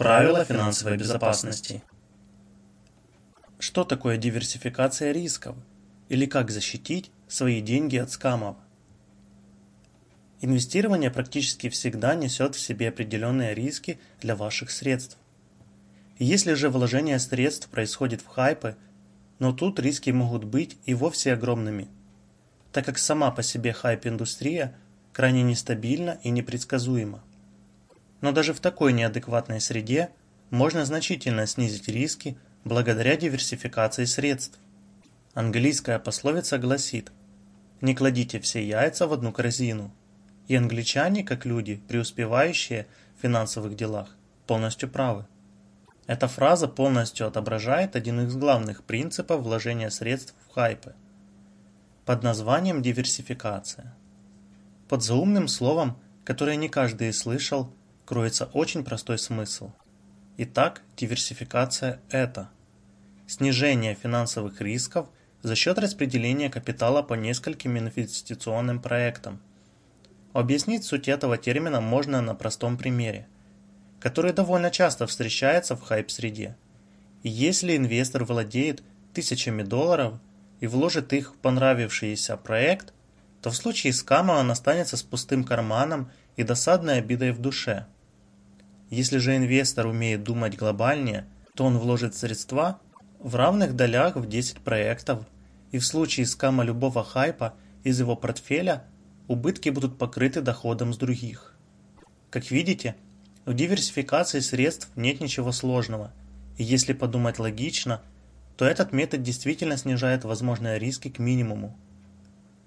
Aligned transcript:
Правила 0.00 0.46
финансовой 0.46 0.96
безопасности». 0.96 1.82
Что 3.58 3.84
такое 3.84 4.16
диверсификация 4.16 5.12
рисков? 5.12 5.54
Или 6.08 6.24
как 6.24 6.50
защитить 6.50 7.10
свои 7.28 7.60
деньги 7.60 7.98
от 7.98 8.10
скамов? 8.10 8.56
Инвестирование 10.40 11.10
практически 11.10 11.68
всегда 11.68 12.14
несет 12.14 12.54
в 12.54 12.60
себе 12.60 12.88
определенные 12.88 13.54
риски 13.54 14.00
для 14.22 14.34
ваших 14.34 14.70
средств. 14.70 15.18
Если 16.18 16.54
же 16.54 16.70
вложение 16.70 17.18
средств 17.18 17.68
происходит 17.68 18.22
в 18.22 18.26
хайпы, 18.26 18.76
но 19.38 19.52
тут 19.52 19.78
риски 19.78 20.08
могут 20.08 20.44
быть 20.44 20.78
и 20.86 20.94
вовсе 20.94 21.34
огромными, 21.34 21.88
так 22.72 22.86
как 22.86 22.96
сама 22.96 23.30
по 23.30 23.42
себе 23.42 23.74
хайп-индустрия– 23.74 24.74
крайне 25.12 25.42
нестабильно 25.42 26.18
и 26.22 26.30
непредсказуемо. 26.30 27.22
Но 28.20 28.32
даже 28.32 28.52
в 28.52 28.60
такой 28.60 28.92
неадекватной 28.92 29.60
среде 29.60 30.10
можно 30.50 30.84
значительно 30.84 31.46
снизить 31.46 31.88
риски 31.88 32.38
благодаря 32.64 33.16
диверсификации 33.16 34.04
средств. 34.04 34.58
Английская 35.34 35.98
пословица 35.98 36.58
гласит 36.58 37.12
«Не 37.80 37.94
кладите 37.94 38.40
все 38.40 38.66
яйца 38.66 39.06
в 39.06 39.12
одну 39.12 39.32
корзину». 39.32 39.94
И 40.48 40.56
англичане, 40.56 41.22
как 41.22 41.46
люди, 41.46 41.80
преуспевающие 41.88 42.88
в 43.16 43.22
финансовых 43.22 43.76
делах, 43.76 44.16
полностью 44.46 44.90
правы. 44.90 45.26
Эта 46.08 46.26
фраза 46.26 46.66
полностью 46.66 47.28
отображает 47.28 47.94
один 47.94 48.26
из 48.26 48.34
главных 48.34 48.82
принципов 48.82 49.42
вложения 49.42 49.90
средств 49.90 50.34
в 50.48 50.52
хайпы 50.52 50.94
под 52.04 52.24
названием 52.24 52.82
диверсификация. 52.82 53.94
Под 54.88 55.04
заумным 55.04 55.46
словом, 55.46 55.96
которое 56.24 56.56
не 56.56 56.68
каждый 56.68 57.12
слышал, 57.12 57.72
кроется 58.10 58.46
очень 58.54 58.82
простой 58.82 59.20
смысл. 59.20 59.70
Итак, 60.36 60.82
диверсификация– 60.96 62.00
это 62.10 62.50
снижение 63.28 63.94
финансовых 63.94 64.60
рисков 64.60 65.06
за 65.42 65.54
счет 65.54 65.78
распределения 65.78 66.50
капитала 66.50 67.02
по 67.02 67.14
нескольким 67.14 67.78
инвестиционным 67.78 68.82
проектам. 68.82 69.40
Объяснить 70.32 70.82
суть 70.82 71.06
этого 71.06 71.38
термина 71.38 71.80
можно 71.80 72.20
на 72.20 72.34
простом 72.34 72.76
примере, 72.76 73.28
который 74.00 74.32
довольно 74.32 74.72
часто 74.72 75.06
встречается 75.06 75.76
в 75.76 75.82
хайп-среде. 75.82 76.56
Если 77.22 77.76
инвестор 77.76 78.24
владеет 78.24 78.82
тысячами 79.14 79.62
долларов 79.62 80.14
и 80.58 80.66
вложит 80.66 81.12
их 81.12 81.34
в 81.34 81.36
понравившийся 81.36 82.36
проект– 82.36 82.92
то 83.40 83.50
в 83.50 83.56
случае 83.56 83.92
скама 83.92 84.32
он 84.32 84.50
останется 84.50 84.96
с 84.96 85.02
пустым 85.02 85.44
карманом 85.44 86.10
и 86.36 86.42
досадной 86.42 86.98
обидой 86.98 87.32
в 87.32 87.40
душе. 87.40 87.86
Если 88.90 89.18
же 89.18 89.36
инвестор 89.36 89.86
умеет 89.86 90.24
думать 90.24 90.56
глобальнее, 90.56 91.26
то 91.54 91.64
он 91.64 91.78
вложит 91.78 92.16
средства 92.16 92.80
в 93.20 93.36
равных 93.36 93.76
долях 93.76 94.16
в 94.16 94.28
10 94.28 94.58
проектов, 94.58 95.24
и 95.70 95.78
в 95.78 95.86
случае 95.86 96.26
скама 96.26 96.64
любого 96.64 97.04
хайпа 97.04 97.54
из 97.84 98.00
его 98.00 98.16
портфеля 98.16 98.84
убытки 99.28 99.68
будут 99.68 99.96
покрыты 99.96 100.40
доходом 100.40 100.92
с 100.92 100.98
других. 100.98 101.54
Как 102.30 102.50
видите, 102.50 102.96
в 103.44 103.54
диверсификации 103.54 104.40
средств 104.40 104.90
нет 104.96 105.20
ничего 105.20 105.52
сложного, 105.52 106.12
и 106.58 106.64
если 106.64 106.92
подумать 106.92 107.38
логично, 107.38 108.02
то 108.56 108.64
этот 108.64 108.92
метод 108.92 109.22
действительно 109.22 109.76
снижает 109.76 110.24
возможные 110.24 110.78
риски 110.78 111.08
к 111.08 111.18
минимуму. 111.20 111.78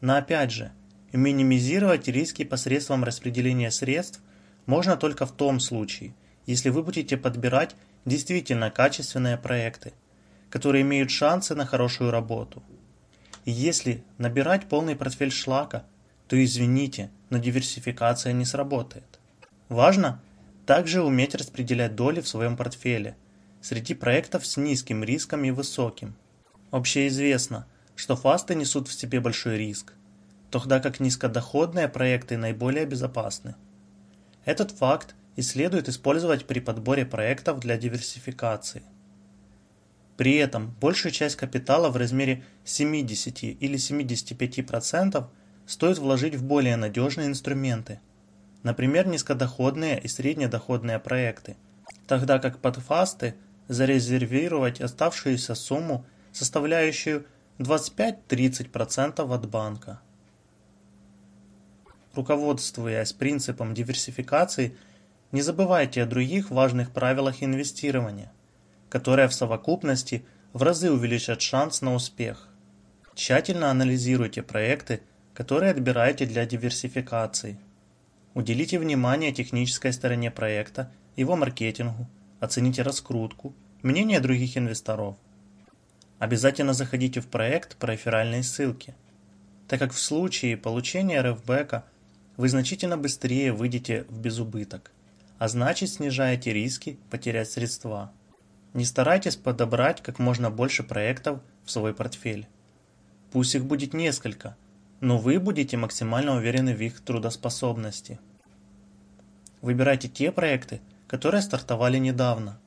Но 0.00 0.16
опять 0.16 0.50
же, 0.50 0.72
минимизировать 1.12 2.08
риски 2.08 2.44
посредством 2.44 3.04
распределения 3.04 3.70
средств 3.70 4.20
можно 4.66 4.96
только 4.96 5.26
в 5.26 5.32
том 5.32 5.60
случае, 5.60 6.14
если 6.46 6.68
вы 6.68 6.82
будете 6.82 7.16
подбирать 7.16 7.74
действительно 8.04 8.70
качественные 8.70 9.36
проекты, 9.36 9.92
которые 10.50 10.82
имеют 10.82 11.10
шансы 11.10 11.54
на 11.54 11.66
хорошую 11.66 12.10
работу. 12.10 12.62
И 13.44 13.50
если 13.50 14.04
набирать 14.18 14.68
полный 14.68 14.96
портфель 14.96 15.32
шлака, 15.32 15.84
то 16.28 16.42
извините, 16.42 17.10
но 17.30 17.38
диверсификация 17.38 18.32
не 18.32 18.44
сработает. 18.44 19.20
Важно 19.68 20.20
также 20.66 21.02
уметь 21.02 21.34
распределять 21.34 21.94
доли 21.94 22.20
в 22.20 22.28
своем 22.28 22.56
портфеле 22.56 23.16
среди 23.60 23.94
проектов 23.94 24.46
с 24.46 24.56
низким 24.56 25.02
риском 25.02 25.44
и 25.44 25.50
высоким. 25.50 26.14
Общеизвестно– 26.70 27.66
что 27.96 28.14
фасты 28.14 28.54
несут 28.54 28.88
в 28.88 28.92
себе 28.92 29.20
большой 29.20 29.56
риск, 29.56 29.94
тогда 30.50 30.78
как 30.78 31.00
низкодоходные 31.00 31.88
проекты 31.88 32.36
наиболее 32.36 32.84
безопасны. 32.84 33.56
Этот 34.46 34.70
факт 34.70 35.16
и 35.34 35.42
следует 35.42 35.88
использовать 35.88 36.46
при 36.46 36.60
подборе 36.60 37.04
проектов 37.04 37.58
для 37.58 37.76
диверсификации. 37.76 38.82
При 40.16 40.36
этом 40.36 40.74
большую 40.80 41.12
часть 41.12 41.34
капитала 41.36 41.90
в 41.90 41.96
размере 41.96 42.44
70 42.64 43.42
или 43.42 43.76
75% 43.76 45.26
стоит 45.66 45.98
вложить 45.98 46.36
в 46.36 46.44
более 46.44 46.76
надежные 46.76 47.26
инструменты, 47.26 48.00
например, 48.62 49.08
низкодоходные 49.08 50.00
и 50.00 50.06
среднедоходные 50.06 51.00
проекты, 51.00 51.56
тогда 52.06 52.38
как 52.38 52.60
под 52.60 52.76
фасты 52.76 53.34
зарезервировать 53.66 54.80
оставшуюся 54.80 55.56
сумму, 55.56 56.06
составляющую 56.32 57.26
25-30% 57.58 59.34
от 59.34 59.50
банка. 59.50 60.00
Руководствуясь 62.16 63.12
принципом 63.12 63.74
диверсификации, 63.74 64.74
не 65.32 65.42
забывайте 65.42 66.02
о 66.02 66.06
других 66.06 66.50
важных 66.50 66.90
правилах 66.90 67.42
инвестирования, 67.42 68.32
которые 68.88 69.28
в 69.28 69.34
совокупности 69.34 70.24
в 70.54 70.62
разы 70.62 70.90
увеличат 70.90 71.42
шанс 71.42 71.82
на 71.82 71.92
успех. 71.92 72.48
Тщательно 73.14 73.70
анализируйте 73.70 74.42
проекты, 74.42 75.02
которые 75.34 75.72
отбираете 75.72 76.24
для 76.24 76.46
диверсификации. 76.46 77.58
Уделите 78.32 78.78
внимание 78.78 79.30
технической 79.30 79.92
стороне 79.92 80.30
проекта, 80.30 80.90
его 81.16 81.36
маркетингу, 81.36 82.08
оцените 82.40 82.80
раскрутку, 82.80 83.54
мнение 83.82 84.20
других 84.20 84.56
инвесторов. 84.56 85.16
Обязательно 86.18 86.72
заходите 86.72 87.20
в 87.20 87.26
проект 87.26 87.76
по 87.76 87.84
реферальной 87.84 88.42
ссылке, 88.42 88.94
так 89.68 89.78
как 89.78 89.92
в 89.92 90.00
случае 90.00 90.56
получения 90.56 91.20
РФБэка 91.20 91.84
вы 92.36 92.48
значительно 92.48 92.96
быстрее 92.96 93.52
выйдете 93.52 94.04
в 94.08 94.18
безубыток, 94.18 94.90
а 95.38 95.48
значит 95.48 95.90
снижаете 95.90 96.52
риски 96.52 96.98
потерять 97.10 97.50
средства. 97.50 98.12
Не 98.74 98.84
старайтесь 98.84 99.36
подобрать 99.36 100.02
как 100.02 100.18
можно 100.18 100.50
больше 100.50 100.82
проектов 100.82 101.40
в 101.64 101.70
свой 101.70 101.94
портфель. 101.94 102.46
Пусть 103.32 103.54
их 103.54 103.64
будет 103.64 103.94
несколько, 103.94 104.56
но 105.00 105.18
вы 105.18 105.38
будете 105.40 105.76
максимально 105.76 106.36
уверены 106.36 106.74
в 106.74 106.80
их 106.80 107.00
трудоспособности. 107.00 108.18
Выбирайте 109.62 110.08
те 110.08 110.30
проекты, 110.32 110.80
которые 111.06 111.42
стартовали 111.42 111.98
недавно. 111.98 112.60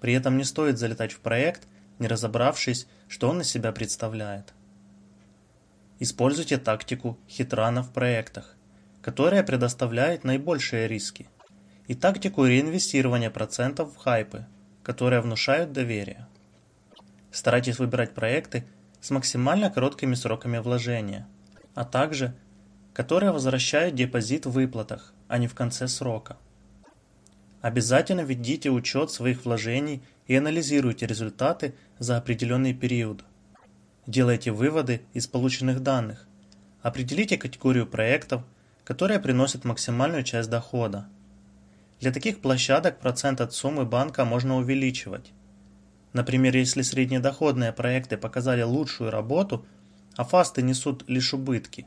При 0.00 0.12
этом 0.12 0.36
не 0.36 0.44
стоит 0.44 0.78
залетать 0.78 1.12
в 1.12 1.20
проект– 1.20 1.66
не 1.98 2.08
разобравшись, 2.08 2.86
что 3.08 3.28
он 3.28 3.40
из 3.40 3.48
себя 3.48 3.72
представляет. 3.72 4.52
Используйте 5.98 6.58
тактику 6.58 7.18
хитрана 7.28 7.82
в 7.82 7.92
проектах, 7.92 8.55
которая 9.06 9.44
предоставляет 9.44 10.24
наибольшие 10.24 10.88
риски. 10.88 11.28
и 11.86 11.94
тактику 11.94 12.44
реинвестирования 12.44 13.30
процентов 13.30 13.94
в 13.94 13.98
хайпы, 13.98 14.46
которые 14.82 15.20
внушают 15.20 15.70
доверие. 15.70 16.26
Старайтесь 17.30 17.78
выбирать 17.78 18.14
проекты 18.14 18.66
с 19.00 19.10
максимально 19.10 19.70
короткими 19.70 20.16
сроками 20.16 20.58
вложения, 20.58 21.28
а 21.76 21.84
также 21.84 22.34
которые 22.94 23.30
возвращают 23.30 23.94
депозит 23.94 24.44
в 24.44 24.50
выплатах, 24.50 25.14
а 25.28 25.38
не 25.38 25.46
в 25.46 25.54
конце 25.54 25.86
срока. 25.86 26.36
Обязательно 27.60 28.22
ведите 28.22 28.70
учет 28.70 29.12
своих 29.12 29.44
вложений 29.44 30.02
и 30.26 30.34
анализируйте 30.34 31.06
результаты 31.06 31.76
за 32.00 32.16
определенный 32.16 32.74
период. 32.74 33.24
Делайте 34.08 34.50
выводы 34.50 35.02
из 35.14 35.28
полученных 35.28 35.80
данных. 35.84 36.26
Определите 36.82 37.36
категорию 37.36 37.86
проектов, 37.86 38.42
которые 38.86 39.18
приносят 39.18 39.64
максимальную 39.64 40.22
часть 40.22 40.48
дохода. 40.48 41.08
Для 41.98 42.12
таких 42.12 42.40
площадок 42.40 43.00
процент 43.00 43.40
от 43.40 43.52
суммы 43.52 43.84
банка 43.84 44.24
можно 44.24 44.56
увеличивать. 44.56 45.32
Например, 46.12 46.56
если 46.56 46.82
среднедоходные 46.82 47.72
проекты 47.72 48.16
показали 48.16 48.62
лучшую 48.62 49.10
работу, 49.10 49.66
а 50.14 50.22
фасты 50.22 50.62
несут 50.62 51.02
лишь 51.08 51.34
убытки, 51.34 51.84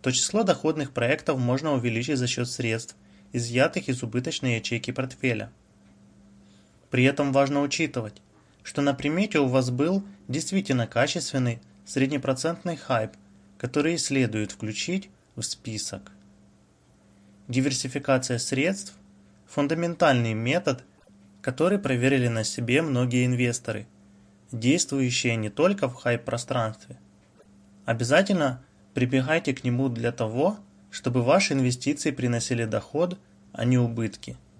то 0.00 0.10
число 0.10 0.42
доходных 0.42 0.92
проектов 0.92 1.38
можно 1.38 1.74
увеличить 1.74 2.16
за 2.16 2.26
счет 2.26 2.48
средств, 2.48 2.96
изъятых 3.34 3.90
из 3.90 4.02
убыточной 4.02 4.56
ячейки 4.56 4.90
портфеля. 4.90 5.52
При 6.90 7.04
этом 7.04 7.30
важно 7.30 7.60
учитывать, 7.60 8.22
что 8.62 8.80
на 8.80 8.94
примете 8.94 9.38
у 9.38 9.48
вас 9.48 9.68
был 9.68 10.02
действительно 10.28 10.86
качественный 10.86 11.60
среднепроцентный 11.84 12.76
хайп, 12.76 13.12
который 13.58 13.98
следует 13.98 14.52
включить 14.52 15.10
в 15.36 15.42
список. 15.42 16.10
Диверсификация 17.48 18.38
средств– 18.38 18.94
фундаментальный 19.46 20.34
метод– 20.34 20.84
который 21.40 21.78
проверили 21.78 22.28
на 22.28 22.44
себе 22.44 22.82
многие 22.82 23.24
инвесторы, 23.24 23.86
действующие 24.52 25.36
не 25.36 25.50
только 25.50 25.88
в 25.88 25.94
хайп-пространстве. 25.94 26.98
Обязательно 27.84 28.62
прибегайте 28.94 29.54
к 29.54 29.64
нему 29.64 29.88
для 29.88 30.12
того, 30.12 30.58
чтобы 30.90 31.22
ваши 31.22 31.54
инвестиции 31.54 32.10
приносили 32.10 32.64
доход, 32.64 33.18
а 33.52 33.64
не 33.64 33.78
убытки– 33.78 34.36